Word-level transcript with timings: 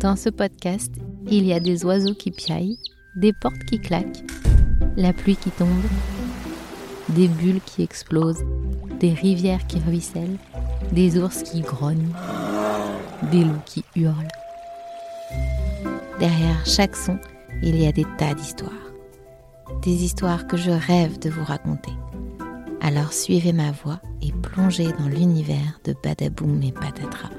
Dans 0.00 0.14
ce 0.14 0.28
podcast, 0.28 0.92
il 1.30 1.46
y 1.46 1.54
a 1.54 1.60
des 1.60 1.86
oiseaux 1.86 2.12
qui 2.12 2.30
piaillent, 2.30 2.76
des 3.16 3.32
portes 3.32 3.64
qui 3.66 3.80
claquent, 3.80 4.24
la 4.94 5.14
pluie 5.14 5.36
qui 5.36 5.50
tombe, 5.50 5.70
des 7.08 7.28
bulles 7.28 7.62
qui 7.64 7.82
explosent, 7.82 8.44
des 9.00 9.14
rivières 9.14 9.66
qui 9.66 9.78
ruissellent, 9.78 10.36
des 10.92 11.18
ours 11.18 11.42
qui 11.42 11.62
grognent, 11.62 12.12
des 13.32 13.42
loups 13.42 13.62
qui 13.64 13.84
hurlent. 13.94 14.28
Derrière 16.20 16.66
chaque 16.66 16.94
son, 16.94 17.18
il 17.62 17.80
y 17.80 17.86
a 17.86 17.92
des 17.92 18.04
tas 18.18 18.34
d'histoires. 18.34 18.72
Des 19.82 20.04
histoires 20.04 20.46
que 20.46 20.58
je 20.58 20.72
rêve 20.72 21.18
de 21.20 21.30
vous 21.30 21.44
raconter. 21.44 21.92
Alors 22.82 23.14
suivez 23.14 23.54
ma 23.54 23.72
voix 23.72 24.00
et 24.20 24.32
plongez 24.42 24.92
dans 24.98 25.08
l'univers 25.08 25.80
de 25.84 25.94
Badaboum 26.04 26.62
et 26.62 26.72
Patatra. 26.72 27.30